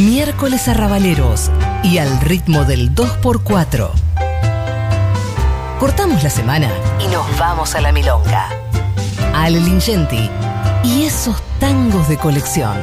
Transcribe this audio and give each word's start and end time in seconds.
Miércoles 0.00 0.66
arrabaleros 0.66 1.50
y 1.82 1.98
al 1.98 2.20
ritmo 2.22 2.64
del 2.64 2.94
2x4. 2.94 3.90
Cortamos 5.78 6.22
la 6.22 6.30
semana 6.30 6.70
y 6.98 7.06
nos 7.08 7.38
vamos 7.38 7.74
a 7.74 7.82
la 7.82 7.92
milonga. 7.92 8.48
Ale 9.34 9.60
Lingenti 9.60 10.30
y 10.84 11.02
esos 11.02 11.36
tangos 11.58 12.08
de 12.08 12.16
colección. 12.16 12.78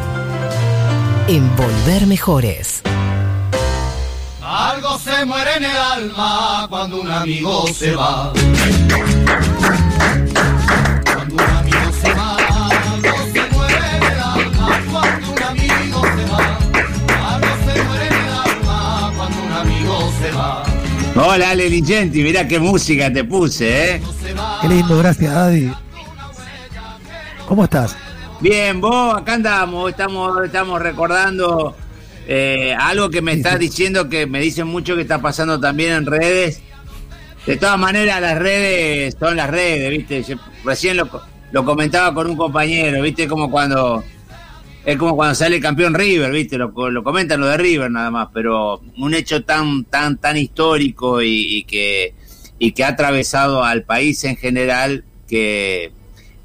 En 1.27 1.55
Volver 1.55 2.05
Mejores. 2.05 2.83
Algo 4.43 4.99
se 4.99 5.25
muere 5.25 5.55
en 5.55 5.63
el 5.63 5.77
alma 5.77 6.67
cuando 6.69 7.01
un 7.01 7.09
amigo 7.09 7.65
se 7.73 7.95
va. 7.95 8.31
Cuando 11.15 11.35
un 11.35 11.56
Hola, 21.19 21.49
Ale 21.49 21.67
Ligenti, 21.67 22.21
mirá 22.21 22.47
qué 22.47 22.59
música 22.59 23.11
te 23.11 23.23
puse, 23.23 23.95
¿eh? 23.95 24.01
Qué 24.61 24.67
lindo, 24.67 24.99
gracias, 24.99 25.33
Adi. 25.33 25.71
¿Cómo 27.47 27.63
estás? 27.63 27.97
Bien, 28.39 28.79
vos, 28.79 29.19
acá 29.19 29.33
andamos, 29.33 29.89
estamos, 29.89 30.45
estamos 30.45 30.79
recordando 30.79 31.75
eh, 32.27 32.75
algo 32.79 33.09
que 33.09 33.23
me 33.23 33.33
estás 33.33 33.57
diciendo 33.57 34.07
que 34.09 34.27
me 34.27 34.39
dicen 34.39 34.67
mucho 34.67 34.95
que 34.95 35.01
está 35.01 35.19
pasando 35.19 35.59
también 35.59 35.93
en 35.93 36.05
redes. 36.05 36.61
De 37.47 37.57
todas 37.57 37.79
maneras, 37.79 38.21
las 38.21 38.37
redes 38.37 39.15
son 39.19 39.37
las 39.37 39.49
redes, 39.49 39.89
¿viste? 39.89 40.21
Yo 40.21 40.35
recién 40.63 40.97
lo, 40.97 41.09
lo 41.51 41.65
comentaba 41.65 42.13
con 42.13 42.27
un 42.27 42.37
compañero, 42.37 43.01
¿viste? 43.01 43.27
Como 43.27 43.49
cuando. 43.49 44.03
Es 44.87 44.95
como 44.95 45.17
cuando 45.17 45.35
sale 45.35 45.59
campeón 45.59 45.93
River, 45.93 46.31
¿viste? 46.31 46.57
Lo, 46.57 46.71
lo 46.89 47.03
comentan 47.03 47.41
lo 47.41 47.47
de 47.47 47.57
River 47.57 47.91
nada 47.91 48.09
más, 48.09 48.29
pero 48.33 48.79
un 48.97 49.13
hecho 49.13 49.43
tan, 49.43 49.83
tan, 49.83 50.17
tan 50.17 50.37
histórico 50.37 51.21
y, 51.21 51.57
y 51.57 51.63
que, 51.65 52.13
y 52.57 52.71
que 52.71 52.85
ha 52.85 52.87
atravesado 52.87 53.65
al 53.65 53.83
país 53.83 54.23
en 54.23 54.37
general 54.37 55.03
que 55.27 55.91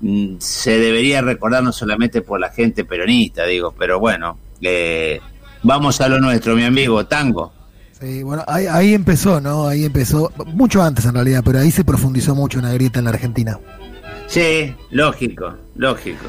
mm, 0.00 0.38
se 0.40 0.76
debería 0.80 1.22
recordar 1.22 1.62
no 1.62 1.70
solamente 1.70 2.20
por 2.20 2.40
la 2.40 2.50
gente 2.50 2.84
peronista, 2.84 3.46
digo, 3.46 3.76
pero 3.78 4.00
bueno, 4.00 4.36
eh, 4.60 5.20
vamos 5.62 6.00
a 6.00 6.08
lo 6.08 6.18
nuestro, 6.18 6.56
mi 6.56 6.64
amigo, 6.64 7.06
tango. 7.06 7.52
Sí, 8.00 8.24
bueno, 8.24 8.42
ahí, 8.48 8.66
ahí 8.66 8.92
empezó, 8.92 9.40
¿no? 9.40 9.68
Ahí 9.68 9.84
empezó, 9.84 10.32
mucho 10.46 10.82
antes 10.82 11.04
en 11.04 11.14
realidad, 11.14 11.42
pero 11.44 11.60
ahí 11.60 11.70
se 11.70 11.84
profundizó 11.84 12.34
mucho 12.34 12.58
una 12.58 12.72
grieta 12.72 12.98
en 12.98 13.04
la 13.04 13.12
Argentina. 13.12 13.60
Sí, 14.26 14.74
lógico, 14.90 15.54
lógico. 15.76 16.26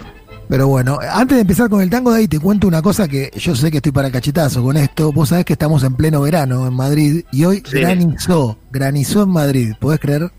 Pero 0.50 0.68
bueno, 0.68 1.00
antes 1.12 1.36
de 1.38 1.42
empezar 1.42 1.70
con 1.70 1.82
el 1.82 1.90
tango 1.90 2.12
de 2.12 2.20
ahí, 2.20 2.28
te 2.28 2.40
cuento 2.40 2.68
una 2.68 2.82
cosa 2.82 3.08
que 3.08 3.32
yo 3.36 3.56
sé 3.56 3.72
que 3.72 3.78
estoy 3.78 3.92
para 3.92 4.12
cachetazo 4.12 4.62
con 4.64 4.78
esto. 4.78 5.12
Vos 5.12 5.30
sabés 5.30 5.46
que 5.46 5.54
estamos 5.54 5.84
en 5.84 5.96
pleno 5.96 6.22
verano 6.22 6.68
en 6.68 6.74
Madrid 6.74 7.24
y 7.32 7.46
hoy 7.46 7.64
Sí. 7.66 7.80
granizó, 7.80 8.58
granizó 8.72 9.24
en 9.24 9.30
Madrid, 9.30 9.74
¿podés 9.80 10.00
creer? 10.00 10.32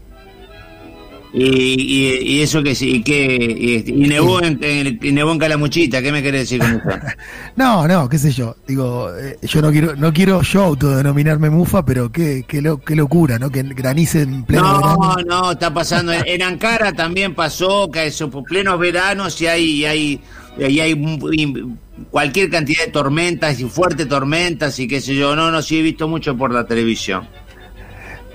Y, 1.36 1.46
y, 1.46 2.18
y 2.36 2.42
eso 2.42 2.62
que 2.62 2.76
sí, 2.76 2.96
y 2.96 3.02
que 3.02 3.82
y, 3.88 3.90
y 3.90 4.06
nevó, 4.08 4.40
en, 4.40 4.56
en- 4.62 5.00
y 5.02 5.10
nevó 5.10 5.32
en 5.32 5.38
Calamuchita, 5.40 6.00
¿qué 6.00 6.12
me 6.12 6.22
querés 6.22 6.42
decir 6.42 6.60
con 6.60 6.70
eso? 6.74 7.06
No, 7.56 7.88
no, 7.88 8.08
qué 8.08 8.18
sé 8.18 8.30
yo. 8.30 8.54
Digo, 8.68 9.10
eh, 9.16 9.36
yo 9.42 9.60
no 9.60 9.72
quiero, 9.72 9.96
no 9.96 10.12
quiero 10.12 10.42
yo 10.42 10.62
autodenominarme 10.62 11.50
mufa, 11.50 11.84
pero 11.84 12.12
qué, 12.12 12.44
qué, 12.46 12.62
lo- 12.62 12.78
qué 12.80 12.94
locura, 12.94 13.38
¿no? 13.40 13.50
Que 13.50 13.64
granice 13.64 14.22
en 14.22 14.44
pleno 14.44 14.62
No, 14.62 14.78
verano. 14.80 15.16
no, 15.26 15.52
está 15.52 15.74
pasando. 15.74 16.12
En, 16.12 16.22
en 16.24 16.42
Ankara 16.42 16.92
también 16.92 17.34
pasó 17.34 17.90
que 17.90 18.06
eso, 18.06 18.30
por 18.30 18.44
plenos 18.44 18.78
veranos 18.78 19.40
y 19.42 19.46
hay, 19.48 19.64
y 19.64 19.84
hay, 19.86 20.20
y 20.56 20.78
hay 20.80 20.94
cualquier 22.10 22.48
cantidad 22.50 22.84
de 22.84 22.92
tormentas 22.92 23.58
y 23.60 23.64
fuertes 23.64 24.08
tormentas 24.08 24.78
y 24.78 24.86
qué 24.86 25.00
sé 25.00 25.16
yo. 25.16 25.34
No, 25.34 25.50
no, 25.50 25.62
sí 25.62 25.78
he 25.78 25.82
visto 25.82 26.06
mucho 26.06 26.36
por 26.36 26.52
la 26.52 26.64
televisión. 26.64 27.26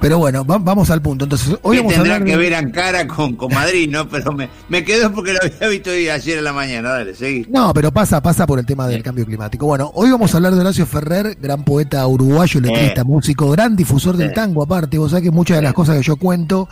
Pero 0.02 0.18
bueno, 0.18 0.46
va- 0.46 0.58
vamos 0.60 0.90
al 0.92 1.02
punto. 1.02 1.26
Entonces, 1.26 1.58
hoy 1.62 1.76
¿Qué 1.78 1.82
vamos 1.82 1.94
a 1.94 1.96
tendrá 1.98 2.16
hablar 2.16 2.28
que 2.30 2.38
ver 2.38 2.56
Ankara 2.56 3.06
con, 3.08 3.36
con 3.36 3.54
Madrid, 3.54 3.90
no? 3.92 4.08
Pero 4.08 4.32
me, 4.32 4.50
me 4.70 4.84
quedó 4.86 5.12
porque 5.12 5.34
lo 5.34 5.40
había 5.42 5.68
visto 5.68 5.90
hoy 5.90 6.08
ayer 6.08 6.38
en 6.38 6.44
la 6.46 6.54
mañana. 6.54 6.90
Dale, 6.90 7.14
seguí. 7.16 7.46
No, 7.50 7.74
pero 7.74 7.92
pasa, 7.92 8.22
pasa 8.22 8.48
por 8.48 8.60
el 8.60 8.66
tema 8.66 8.88
del 8.88 9.04
cambio 9.04 9.26
climático. 9.26 9.66
Bueno, 9.66 9.92
hoy 9.96 10.10
vamos 10.12 10.34
a 10.34 10.38
hablar 10.38 10.54
de 10.56 10.62
Horacio 10.62 10.86
Ferrer, 10.86 11.38
gran 11.42 11.64
poeta 11.66 12.06
uruguayo, 12.08 12.60
letrista, 12.62 13.02
Eh. 13.02 13.06
músico, 13.06 13.50
gran 13.52 13.76
difusor 13.76 14.16
del 14.16 14.30
Eh. 14.30 14.34
tango, 14.34 14.64
aparte. 14.64 14.98
Vos 14.98 15.12
sabés 15.12 15.24
que 15.26 15.32
muchas 15.32 15.58
de 15.58 15.64
las 15.64 15.74
cosas 15.74 15.98
que 15.98 16.04
yo 16.04 16.16
cuento 16.16 16.70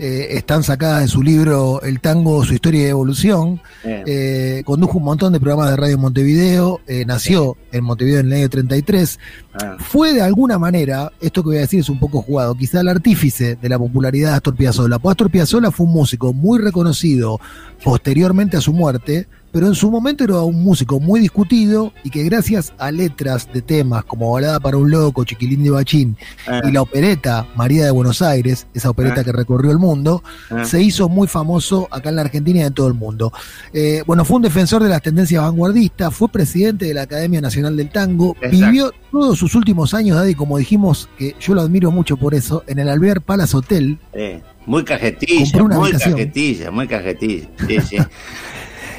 eh, 0.00 0.36
están 0.38 0.62
sacadas 0.62 1.00
de 1.02 1.08
su 1.08 1.24
libro 1.24 1.82
El 1.82 1.98
tango, 2.00 2.44
su 2.44 2.54
historia 2.54 2.82
y 2.82 2.90
evolución. 2.90 3.60
Eh. 3.84 4.62
Condujo 4.64 4.98
un 4.98 5.02
montón 5.04 5.32
de 5.32 5.40
programas 5.40 5.70
de 5.70 5.76
radio 5.76 5.94
en 5.96 6.00
Montevideo, 6.00 6.80
eh, 6.86 7.04
nació 7.04 7.56
en 7.72 7.82
Montevideo 7.82 8.20
en 8.20 8.26
el 8.26 8.32
año 8.34 8.48
33. 8.48 9.18
Ah. 9.60 9.76
Fue 9.80 10.12
de 10.12 10.22
alguna 10.22 10.56
manera, 10.56 11.10
esto 11.20 11.42
que 11.42 11.48
voy 11.48 11.56
a 11.56 11.62
decir 11.62 11.80
es 11.80 11.88
un 11.88 11.98
poco 11.98 12.22
jugado, 12.22 12.54
quizá 12.68 12.82
el 12.82 12.88
artífice 12.88 13.56
de 13.56 13.68
la 13.70 13.78
popularidad 13.78 14.30
de 14.30 14.36
Astor 14.36 14.54
Piazzolla. 14.54 14.98
Pues 14.98 15.12
Astor 15.12 15.30
Piazzolla 15.30 15.70
fue 15.70 15.86
un 15.86 15.92
músico 15.92 16.34
muy 16.34 16.58
reconocido 16.58 17.40
posteriormente 17.82 18.58
a 18.58 18.60
su 18.60 18.74
muerte, 18.74 19.26
pero 19.52 19.66
en 19.66 19.74
su 19.74 19.90
momento 19.90 20.24
era 20.24 20.40
un 20.42 20.62
músico 20.62 21.00
muy 21.00 21.20
discutido 21.20 21.92
y 22.04 22.10
que 22.10 22.22
gracias 22.24 22.72
a 22.78 22.90
letras 22.90 23.48
de 23.52 23.62
temas 23.62 24.04
como 24.04 24.32
Balada 24.32 24.60
para 24.60 24.76
un 24.76 24.90
Loco, 24.90 25.24
Chiquilín 25.24 25.62
de 25.64 25.70
Bachín 25.70 26.16
Ah. 26.46 26.60
y 26.64 26.72
la 26.72 26.82
opereta 26.82 27.46
María 27.56 27.84
de 27.84 27.90
Buenos 27.90 28.22
Aires, 28.22 28.66
esa 28.74 28.90
opereta 28.90 29.20
Ah. 29.20 29.24
que 29.24 29.32
recorrió 29.32 29.70
el 29.70 29.78
mundo, 29.78 30.22
Ah. 30.50 30.64
se 30.64 30.82
hizo 30.82 31.08
muy 31.08 31.28
famoso 31.28 31.88
acá 31.90 32.08
en 32.10 32.16
la 32.16 32.22
Argentina 32.22 32.60
y 32.60 32.62
en 32.62 32.74
todo 32.74 32.88
el 32.88 32.94
mundo. 32.94 33.32
Eh, 33.72 34.02
bueno, 34.06 34.24
fue 34.24 34.36
un 34.36 34.42
defensor 34.42 34.82
de 34.82 34.88
las 34.88 35.02
tendencias 35.02 35.42
vanguardistas, 35.42 36.14
fue 36.14 36.28
presidente 36.28 36.86
de 36.86 36.94
la 36.94 37.02
Academia 37.02 37.40
Nacional 37.40 37.76
del 37.76 37.90
Tango, 37.90 38.36
Exacto. 38.40 38.56
vivió 38.56 38.92
todos 39.10 39.38
sus 39.38 39.54
últimos 39.54 39.94
años, 39.94 40.16
Daddy, 40.16 40.34
como 40.34 40.58
dijimos, 40.58 41.08
que 41.18 41.34
yo 41.40 41.54
lo 41.54 41.62
admiro 41.62 41.90
mucho 41.90 42.16
por 42.16 42.34
eso, 42.34 42.62
en 42.66 42.78
el 42.78 42.88
Alvear 42.88 43.20
Palace 43.22 43.56
Hotel. 43.56 43.98
Eh, 44.12 44.42
muy 44.66 44.84
cajetilla, 44.84 45.62
muy 45.62 45.74
habitación. 45.74 46.12
cajetilla, 46.12 46.70
muy 46.70 46.86
cajetilla. 46.86 47.48
Sí, 47.66 47.76
sí. 47.80 47.96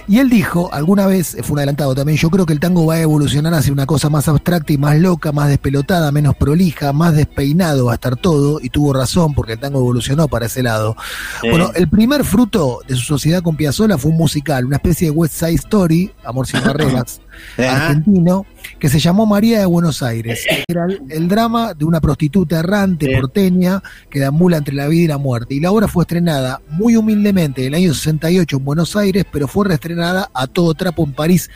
Y 0.10 0.18
él 0.18 0.28
dijo, 0.28 0.74
alguna 0.74 1.06
vez, 1.06 1.38
fue 1.44 1.54
un 1.54 1.60
adelantado 1.60 1.94
también, 1.94 2.18
yo 2.18 2.32
creo 2.32 2.48
que 2.48 2.54
el 2.54 2.60
tango 2.60 2.84
va 2.84 2.96
a 2.96 3.00
evolucionar 3.00 3.54
hacia 3.54 3.72
una 3.72 3.86
cosa 3.86 4.10
más 4.10 4.28
abstracta 4.28 4.74
y 4.74 4.78
más 4.80 4.98
loca, 4.98 5.32
más 5.32 5.50
despelotada, 5.50 6.12
menos 6.12 6.36
prolija, 6.36 6.92
más 6.94 7.14
despeinado 7.14 7.86
va 7.86 7.92
a 7.92 7.96
estar 7.96 8.16
todo, 8.16 8.60
y 8.60 8.70
tuvo 8.70 8.92
razón 8.92 9.36
porque 9.36 9.54
el 9.54 9.60
tango 9.60 9.78
evolucionó 9.78 10.28
para 10.28 10.48
ese 10.48 10.64
lado. 10.64 10.96
Sí. 11.42 11.50
Bueno, 11.52 11.70
el 11.76 11.88
primer 11.88 12.24
fruto 12.24 12.80
de 12.88 12.96
su 12.96 13.04
sociedad 13.04 13.44
con 13.44 13.56
Piazzolla 13.56 14.00
fue 14.00 14.10
un 14.10 14.18
musical, 14.18 14.66
una 14.66 14.78
especie 14.78 15.10
de 15.10 15.12
West 15.12 15.36
Side 15.36 15.54
Story, 15.54 16.12
Amor 16.24 16.48
sin 16.48 16.60
barreras, 16.66 17.22
argentino, 17.60 18.48
que 18.78 18.90
se 18.90 19.00
llamó 19.00 19.26
María 19.26 19.60
de 19.60 19.66
Buenos 19.66 20.04
Aires. 20.04 20.46
Era 20.68 20.86
el, 20.86 21.02
el 21.10 21.28
drama 21.28 21.74
de 21.74 21.86
una 21.86 22.00
prostituta 22.02 22.60
errante 22.60 23.08
Sí. 23.08 23.16
porteña 23.20 23.82
que 24.10 24.20
deambula 24.20 24.58
entre 24.58 24.76
la 24.76 24.88
vida 24.88 25.04
y 25.04 25.08
la 25.08 25.18
muerte. 25.18 25.56
Y 25.56 25.60
la 25.60 25.72
obra 25.72 25.88
fue 25.88 26.04
estrenada 26.04 26.62
muy 26.70 26.96
humildemente 26.96 27.62
en 27.62 27.68
el 27.70 27.74
año 27.76 27.94
68 27.94 28.58
en 28.58 28.66
Buenos 28.66 28.96
Aires, 28.96 29.26
pero 29.32 29.48
fue 29.48 29.68
reestrenada 29.68 30.30
a 30.34 30.48
todo 30.48 30.74
trapo 30.74 31.04
en 31.06 31.14
París 31.14 31.50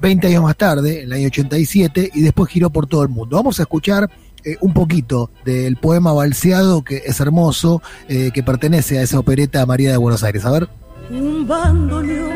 20 0.00 0.26
años 0.28 0.42
más 0.42 0.56
tarde, 0.56 1.00
en 1.00 1.06
el 1.06 1.12
año 1.12 1.26
87, 1.26 2.10
y 2.14 2.20
después 2.22 2.50
giró 2.50 2.70
por 2.70 2.86
todo 2.86 3.02
el 3.02 3.08
mundo. 3.08 3.36
Vamos 3.36 3.58
a 3.58 3.62
escuchar 3.62 4.10
eh, 4.44 4.56
un 4.60 4.72
poquito 4.74 5.30
del 5.44 5.76
poema 5.76 6.12
balseado, 6.12 6.82
que 6.84 7.02
es 7.06 7.18
hermoso, 7.20 7.80
eh, 8.08 8.30
que 8.34 8.42
pertenece 8.42 8.98
a 8.98 9.02
esa 9.02 9.18
opereta 9.18 9.64
María 9.66 9.90
de 9.90 9.96
Buenos 9.96 10.22
Aires. 10.22 10.44
A 10.44 10.50
ver. 10.50 10.68
un 11.10 11.46
bandoneón 11.46 12.32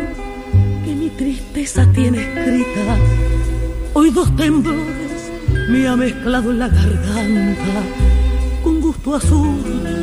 que 0.85 0.95
mi 0.95 1.11
tristeza 1.11 1.87
tiene 1.93 2.19
escrita. 2.23 2.97
Hoy 3.99 4.11
dos 4.11 4.35
temblores 4.37 5.33
me 5.69 5.89
ha 5.89 5.97
mezclado 5.97 6.53
en 6.53 6.61
la 6.61 6.69
garganta. 6.69 7.83
Con 8.63 8.81
gusto 8.81 9.17
azul 9.17 9.61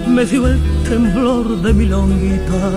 me 0.09 0.25
dio 0.25 0.47
el 0.50 0.59
temblor 0.83 1.61
de 1.61 1.73
mi 1.73 1.85
longuita. 1.85 2.72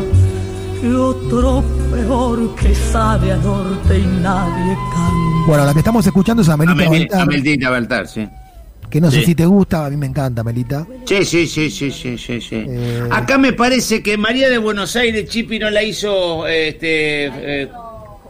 Y 0.81 0.87
otro 0.93 1.65
peor 1.91 2.55
que 2.55 2.73
sabe 2.73 3.33
a 3.33 3.37
norte 3.39 3.99
y 3.99 4.07
nadie 4.23 4.77
canta. 4.95 5.45
Bueno, 5.49 5.67
la 5.67 5.73
que 5.73 5.81
estamos 5.81 6.07
escuchando 6.07 6.42
es 6.42 6.48
Amelita 6.48 6.84
Amel- 6.87 7.09
Baltar, 7.09 7.21
Amelita 7.22 7.71
Baltar, 7.71 8.07
sí. 8.07 8.28
que 8.89 9.01
no 9.01 9.10
sé 9.10 9.25
si 9.25 9.34
te 9.34 9.45
gusta, 9.45 9.87
a 9.87 9.91
mí 9.91 9.97
me 9.97 10.07
encanta, 10.07 10.42
Amelita. 10.42 10.87
Sí, 11.04 11.25
sí, 11.25 11.48
sí, 11.48 11.69
sí, 11.69 11.91
sí, 11.91 12.16
sí, 12.16 12.41
sí. 12.41 12.54
Eh. 12.65 13.09
Acá 13.10 13.39
me 13.39 13.54
parece 13.54 14.04
que 14.04 14.16
María 14.16 14.48
de 14.48 14.59
Buenos 14.59 14.95
Aires, 14.95 15.28
Chipi, 15.28 15.59
no 15.59 15.69
la 15.69 15.83
hizo, 15.83 16.47
este, 16.47 17.27
eh, 17.63 17.69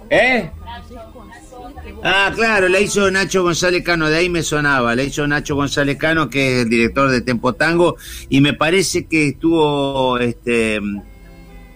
¿eh? 0.09 0.51
Ah, 2.03 2.33
claro, 2.35 2.69
la 2.69 2.81
hizo 2.81 3.11
Nacho 3.11 3.43
González 3.43 3.83
Cano, 3.83 4.09
de 4.09 4.17
ahí 4.17 4.29
me 4.29 4.43
sonaba, 4.43 4.95
la 4.95 5.03
hizo 5.03 5.27
Nacho 5.27 5.57
González 5.57 5.97
Cano, 5.97 6.31
que 6.31 6.57
es 6.57 6.63
el 6.63 6.71
director 6.71 7.11
de 7.11 7.23
Tempo 7.23 7.55
Tango, 7.55 7.97
y 8.29 8.41
me 8.41 8.53
parece 8.53 9.07
que 9.07 9.29
estuvo, 9.29 10.19
este, 10.19 10.81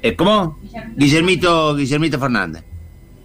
eh, 0.02 0.16
¿cómo? 0.16 0.58
Guillermito, 0.96 1.74
Guillermito 1.74 2.18
Fernández. 2.20 2.64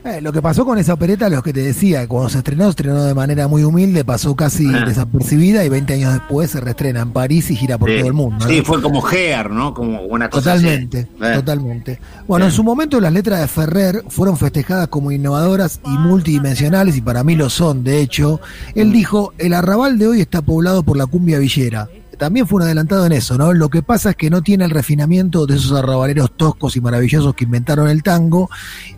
Eh, 0.05 0.21
lo 0.21 0.31
que 0.31 0.41
pasó 0.41 0.65
con 0.65 0.77
esa 0.77 0.93
opereta, 0.93 1.27
lo 1.27 1.43
que 1.43 1.51
te 1.51 1.59
decía, 1.61 2.07
cuando 2.07 2.29
se 2.29 2.37
estrenó, 2.37 2.63
se 2.65 2.69
estrenó 2.69 3.03
de 3.03 3.13
manera 3.13 3.47
muy 3.49 3.63
humilde, 3.63 4.05
pasó 4.05 4.35
casi 4.37 4.65
Ah. 4.73 4.85
desapercibida 4.85 5.65
y 5.65 5.69
20 5.69 5.95
años 5.95 6.13
después 6.13 6.51
se 6.51 6.61
reestrena 6.61 7.01
en 7.01 7.11
París 7.11 7.51
y 7.51 7.55
gira 7.57 7.77
por 7.77 7.89
Sí. 7.89 7.97
todo 7.97 8.07
el 8.07 8.13
mundo. 8.13 8.45
¿no? 8.45 8.47
Sí, 8.49 8.61
fue 8.61 8.81
como 8.81 9.01
Gear, 9.01 9.49
¿no? 9.51 9.73
Como 9.73 10.03
una 10.03 10.29
cosa 10.29 10.53
Totalmente, 10.53 11.09
así. 11.19 11.31
Eh. 11.31 11.35
totalmente. 11.35 11.99
Bueno, 12.25 12.45
en 12.45 12.51
su 12.51 12.63
momento 12.63 13.01
las 13.01 13.11
letras 13.11 13.41
de 13.41 13.47
Ferrer 13.47 14.03
fueron 14.07 14.37
festejadas 14.37 14.87
como 14.87 15.11
innovadoras 15.11 15.81
y 15.85 15.89
multidimensionales 15.89 16.95
y 16.95 17.01
para 17.01 17.23
mí 17.25 17.35
lo 17.35 17.49
son, 17.49 17.83
de 17.83 17.99
hecho. 17.99 18.39
Él 18.75 18.93
dijo, 18.93 19.33
el 19.39 19.53
arrabal 19.53 19.97
de 19.97 20.07
hoy 20.07 20.21
está 20.21 20.41
poblado 20.41 20.83
por 20.83 20.95
la 20.95 21.05
cumbia 21.07 21.39
villera. 21.39 21.89
También 22.17 22.47
fue 22.47 22.57
un 22.57 22.63
adelantado 22.63 23.05
en 23.05 23.11
eso, 23.11 23.37
¿no? 23.37 23.53
Lo 23.53 23.69
que 23.69 23.83
pasa 23.83 24.09
es 24.09 24.15
que 24.15 24.31
no 24.31 24.41
tiene 24.41 24.65
el 24.65 24.71
refinamiento 24.71 25.45
de 25.45 25.55
esos 25.55 25.71
arrabaleros 25.71 26.35
toscos 26.35 26.75
y 26.75 26.81
maravillosos 26.81 27.35
que 27.35 27.43
inventaron 27.43 27.87
el 27.89 28.01
tango. 28.01 28.49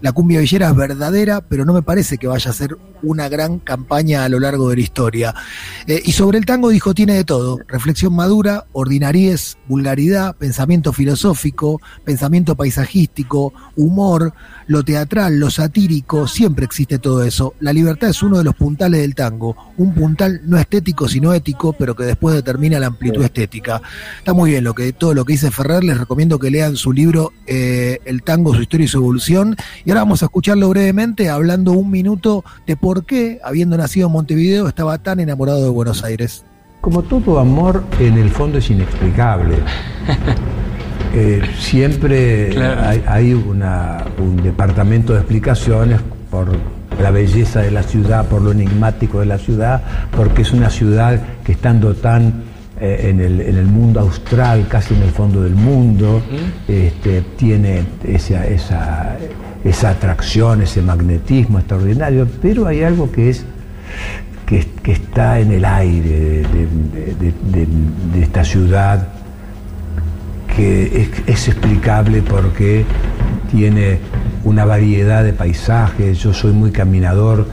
La 0.01 0.13
cumbia 0.13 0.39
villera 0.39 0.69
es 0.69 0.75
verdadera, 0.75 1.41
pero 1.41 1.65
no 1.65 1.73
me 1.73 1.81
parece 1.81 2.17
que 2.17 2.27
vaya 2.27 2.49
a 2.49 2.53
ser 2.53 2.77
una 3.03 3.27
gran 3.27 3.59
campaña 3.59 4.23
a 4.23 4.29
lo 4.29 4.39
largo 4.39 4.69
de 4.69 4.77
la 4.77 4.81
historia. 4.81 5.35
Eh, 5.85 6.01
y 6.05 6.13
sobre 6.13 6.37
el 6.37 6.45
tango 6.45 6.69
dijo, 6.69 6.93
tiene 6.93 7.15
de 7.15 7.25
todo, 7.25 7.57
reflexión 7.67 8.15
madura, 8.15 8.65
ordinariez, 8.71 9.57
vulgaridad, 9.67 10.35
pensamiento 10.37 10.93
filosófico, 10.93 11.81
pensamiento 12.05 12.55
paisajístico, 12.55 13.53
humor, 13.75 14.33
lo 14.67 14.83
teatral, 14.83 15.39
lo 15.39 15.49
satírico, 15.49 16.27
siempre 16.27 16.63
existe 16.63 16.99
todo 16.99 17.23
eso. 17.23 17.53
La 17.59 17.73
libertad 17.73 18.09
es 18.09 18.23
uno 18.23 18.37
de 18.37 18.43
los 18.45 18.55
puntales 18.55 19.01
del 19.01 19.15
tango, 19.15 19.73
un 19.77 19.93
puntal 19.93 20.41
no 20.45 20.57
estético 20.57 21.07
sino 21.07 21.33
ético, 21.33 21.73
pero 21.73 21.95
que 21.95 22.03
después 22.03 22.35
determina 22.35 22.79
la 22.79 22.87
amplitud 22.87 23.08
estética. 23.23 23.81
Está 24.19 24.33
muy 24.33 24.51
bien 24.51 24.63
lo 24.63 24.73
que 24.73 24.91
todo 24.93 25.13
lo 25.13 25.25
que 25.25 25.33
dice 25.33 25.51
Ferrer, 25.51 25.83
les 25.83 25.97
recomiendo 25.97 26.39
que 26.39 26.49
lean 26.51 26.75
su 26.75 26.91
libro 26.93 27.33
eh, 27.47 27.99
El 28.05 28.23
tango, 28.23 28.53
su 28.55 28.61
historia 28.61 28.85
y 28.85 28.87
su 28.87 28.97
evolución. 28.97 29.55
Y 29.85 29.91
ahora 29.91 30.01
vamos 30.01 30.21
a 30.23 30.25
escucharlo 30.25 30.69
brevemente 30.69 31.29
hablando 31.29 31.71
un 31.73 31.89
minuto 31.91 32.43
de 32.67 32.75
por 32.77 33.05
qué, 33.05 33.39
habiendo 33.43 33.77
nacido 33.77 34.07
en 34.07 34.13
Montevideo, 34.13 34.67
estaba 34.67 34.97
tan 34.97 35.19
enamorado 35.19 35.63
de 35.63 35.69
Buenos 35.69 36.03
Aires. 36.03 36.43
Como 36.81 37.01
todo 37.03 37.39
amor, 37.39 37.83
en 37.99 38.17
el 38.17 38.29
fondo 38.29 38.57
es 38.59 38.69
inexplicable. 38.69 39.55
Eh, 41.11 41.41
siempre 41.57 42.49
Claro. 42.49 42.81
hay, 42.87 43.03
hay 43.07 43.33
una- 43.33 44.05
un 44.19 44.37
departamento 44.43 45.13
de 45.13 45.19
explicaciones 45.19 45.99
por 46.29 46.55
la 47.01 47.09
belleza 47.09 47.61
de 47.61 47.71
la 47.71 47.81
ciudad, 47.81 48.27
por 48.27 48.43
lo 48.43 48.51
enigmático 48.51 49.19
de 49.19 49.25
la 49.25 49.39
ciudad, 49.39 49.81
porque 50.15 50.43
es 50.43 50.51
una 50.51 50.69
ciudad 50.69 51.19
que 51.43 51.53
estando 51.53 51.95
tan 51.95 52.43
eh, 52.81 53.07
en, 53.09 53.19
el, 53.19 53.41
en 53.41 53.57
el 53.57 53.65
mundo 53.65 53.99
austral, 53.99 54.67
casi 54.69 54.93
en 54.93 55.03
el 55.03 55.11
fondo 55.11 55.41
del 55.43 55.55
mundo, 55.55 56.21
este, 56.67 57.21
tiene 57.37 57.83
esa, 58.05 58.45
esa, 58.47 59.17
esa 59.63 59.89
atracción, 59.89 60.61
ese 60.61 60.81
magnetismo 60.81 61.59
extraordinario, 61.59 62.27
pero 62.41 62.67
hay 62.67 62.83
algo 62.83 63.11
que 63.11 63.29
es 63.29 63.45
que, 64.45 64.65
que 64.81 64.93
está 64.93 65.39
en 65.39 65.51
el 65.51 65.65
aire 65.65 66.09
de, 66.09 66.41
de- 66.41 67.13
de- 67.19 67.33
de- 67.51 67.67
de 68.13 68.21
esta 68.23 68.43
ciudad, 68.43 69.09
que 70.55 71.01
es, 71.01 71.09
es 71.27 71.47
explicable 71.49 72.21
porque 72.21 72.83
tiene 73.51 73.99
una 74.43 74.65
variedad 74.65 75.23
de 75.23 75.33
paisajes, 75.33 76.17
yo 76.19 76.33
soy 76.33 76.51
muy 76.53 76.71
caminador 76.71 77.47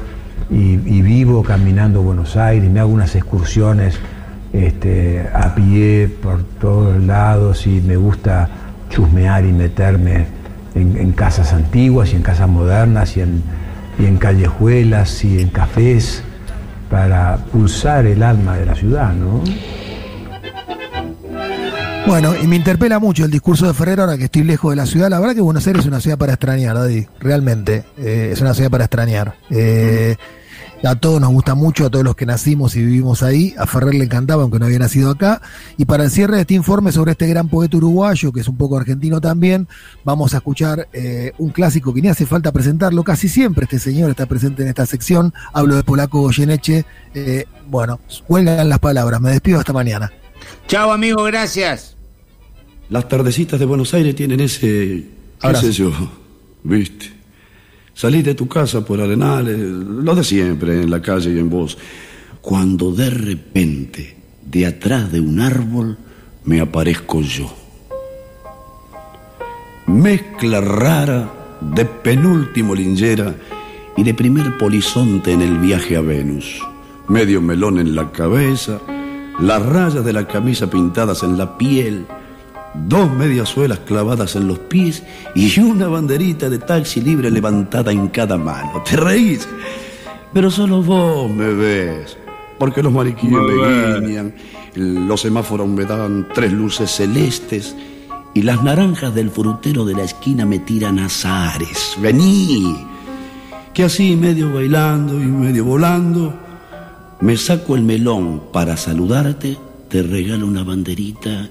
y, 0.51 0.73
y 0.87 1.03
vivo 1.03 1.43
caminando 1.43 2.03
Buenos 2.03 2.37
Aires, 2.37 2.71
me 2.71 2.81
hago 2.81 2.93
unas 2.93 3.15
excursiones 3.17 3.99
este, 4.57 5.29
a 5.33 5.55
pie 5.55 6.09
por 6.23 6.43
todos 6.61 7.03
lados 7.03 7.67
y 7.67 7.81
me 7.81 7.97
gusta 7.97 8.49
chusmear 8.91 9.45
y 9.45 9.53
meterme 9.53 10.27
en, 10.75 11.13
casas 11.13 11.53
antiguas 11.53 12.13
y 12.13 12.17
en 12.17 12.23
casas 12.23 12.49
modernas 12.49 13.17
y 13.17 13.23
en, 13.23 13.43
y 13.99 14.07
en 14.07 14.19
callejuelas 14.19 15.25
y 15.25 15.41
en 15.41 15.49
cafés 15.49 16.23
para 16.91 17.37
pulsar 17.37 18.07
el 18.07 18.23
alma 18.23 18.57
de 18.57 18.67
la 18.67 18.75
ciudad, 18.75 19.13
¿no? 19.13 19.43
Bueno, 22.07 22.35
y 22.41 22.47
me 22.47 22.55
interpela 22.55 23.01
mucho 23.01 23.25
el 23.25 23.33
discurso 23.33 23.67
de 23.67 23.75
Ferrer 23.75 23.99
ahora 23.99 24.17
que 24.17 24.25
estoy 24.25 24.45
lejos 24.45 24.71
de 24.71 24.77
la 24.77 24.87
ciudad. 24.87 25.11
La 25.11 25.19
verdad 25.19 25.35
que 25.35 25.41
Buenos 25.41 25.67
Aires 25.67 25.81
es 25.81 25.89
una 25.89 26.01
ciudad 26.01 26.17
para 26.17 26.35
extrañar, 26.35 26.77
Daddy. 26.77 27.09
Realmente. 27.19 27.85
eh, 27.99 28.31
es 28.33 28.41
una 28.41 28.55
ciudad 28.55 28.71
para 28.71 28.85
extrañar. 28.85 29.35
Eh, 29.51 30.15
a 30.87 30.95
todos 30.95 31.21
nos 31.21 31.31
gusta 31.31 31.55
mucho, 31.55 31.87
a 31.87 31.91
todos 31.91 32.05
los 32.05 32.17
que 32.17 32.27
nacimos 32.27 32.77
y 32.77 32.85
vivimos 32.85 33.23
ahí. 33.23 33.55
A 33.59 33.67
Ferrer 33.67 33.95
le 33.95 34.05
encantaba, 34.05 34.43
aunque 34.43 34.59
no 34.59 34.67
había 34.67 34.79
nacido 34.79 35.11
acá. 35.11 35.43
Y 35.77 35.85
para 35.85 36.05
el 36.05 36.11
cierre 36.11 36.37
de 36.37 36.43
este 36.43 36.55
informe 36.55 36.93
sobre 36.93 37.13
este 37.13 37.27
gran 37.27 37.49
poeta 37.49 37.77
uruguayo, 37.77 38.33
que 38.33 38.41
es 38.41 38.49
un 38.49 38.57
poco 38.57 38.77
argentino 38.77 39.21
también, 39.21 39.69
vamos 40.05 40.35
a 40.35 40.39
escuchar 40.39 40.89
eh, 40.93 41.33
un 41.39 41.51
clásico 41.51 41.93
que 41.93 42.03
ni 42.03 42.09
hace 42.09 42.27
falta 42.27 42.53
presentarlo. 42.53 43.03
Casi 43.05 43.29
siempre 43.29 43.65
este 43.65 43.79
señor 43.79 44.11
está 44.11 44.27
presente 44.27 44.63
en 44.63 44.69
esta 44.69 44.87
sección. 44.87 45.35
Hablo 45.53 45.77
de 45.77 45.83
Polaco 45.83 46.21
Goyeneche. 46.21 46.85
Eh, 47.15 47.47
bueno, 47.69 48.01
huelgan 48.29 48.69
las 48.69 48.79
palabras. 48.79 49.21
Me 49.21 49.31
despido 49.31 49.59
hasta 49.59 49.73
mañana. 49.73 50.13
Chao, 50.69 50.93
amigo, 50.93 51.25
gracias. 51.25 51.97
Las 52.89 53.09
tardecitas 53.09 53.59
de 53.59 53.67
Buenos 53.67 53.93
Aires 53.95 54.15
tienen 54.15 54.41
ese, 54.41 55.07
qué 55.41 55.55
sé 55.57 55.73
yo, 55.73 55.91
viste. 56.63 57.17
Salís 57.97 58.25
de 58.25 58.35
tu 58.35 58.47
casa 58.47 58.85
por 58.85 59.01
Arenales, 59.01 59.57
lo 59.59 60.15
de 60.15 60.23
siempre, 60.23 60.83
en 60.83 60.91
la 60.91 61.01
calle 61.01 61.33
y 61.33 61.39
en 61.39 61.49
vos. 61.49 61.79
Cuando 62.43 62.93
de 62.93 63.09
repente, 63.09 64.19
de 64.45 64.67
atrás 64.67 65.11
de 65.11 65.19
un 65.19 65.41
árbol, 65.41 65.97
me 66.45 66.61
aparezco 66.61 67.23
yo. 67.23 67.51
Mezcla 69.87 70.61
rara 70.61 71.57
de 71.63 71.87
penúltimo 71.87 72.75
lingera 72.75 73.35
y 73.97 74.03
de 74.03 74.13
primer 74.13 74.59
polizonte 74.59 75.33
en 75.33 75.41
el 75.41 75.57
viaje 75.57 75.97
a 75.97 76.03
Venus. 76.03 76.61
Medio 77.09 77.41
melón 77.41 77.79
en 77.79 77.95
la 77.95 78.13
cabeza, 78.13 78.79
las 79.41 79.65
rayas 79.65 80.05
de 80.05 80.13
la 80.13 80.29
camisa 80.29 80.69
pintadas 80.69 81.23
en 81.23 81.39
la 81.39 81.57
piel, 81.57 82.05
dos 82.89 83.11
mediasuelas 83.13 83.81
clavadas 83.81 84.37
en 84.37 84.49
los 84.49 84.59
pies 84.59 85.03
y 85.35 85.59
una 85.61 85.89
banderita 85.89 86.49
de 86.49 86.59
taxi 86.59 87.01
libre 87.01 87.31
levantada 87.31 87.93
en 87.93 88.09
cada 88.09 88.37
mano. 88.37 88.83
¿Te 88.83 88.97
reís? 88.97 89.49
Pero 90.33 90.51
solo 90.51 90.83
vos 90.83 91.31
me 91.31 91.53
ves, 91.53 92.17
porque 92.59 92.83
los 92.83 92.93
mariquíes 92.93 93.33
me 93.33 94.01
guiñan, 94.01 94.35
los 94.75 95.21
semáforos 95.21 95.69
me 95.69 95.85
dan 95.85 96.29
tres 96.35 96.53
luces 96.53 96.91
celestes 96.91 97.75
y 98.35 98.43
las 98.43 98.63
naranjas 98.63 99.15
del 99.15 99.31
frutero 99.31 99.85
de 99.85 99.95
la 99.95 100.03
esquina 100.03 100.45
me 100.45 100.59
tiran 100.59 100.99
azares. 100.99 101.97
Vení, 101.99 102.77
que 103.73 103.85
así 103.85 104.15
medio 104.15 104.53
bailando 104.53 105.15
y 105.15 105.27
medio 105.27 105.65
volando, 105.65 106.35
me 107.21 107.37
saco 107.39 107.77
el 107.77 107.83
melón 107.83 108.43
para 108.53 108.77
saludarte, 108.77 109.57
te 109.89 110.03
regalo 110.03 110.47
una 110.47 110.63
banderita 110.65 111.49